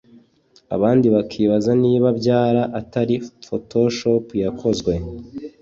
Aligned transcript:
abandi 0.75 1.07
bakibaza 1.15 1.71
niba 1.83 2.07
byara 2.19 2.61
atari 2.79 3.15
pfotoshop 3.43 4.25
yakozwe 4.43 4.93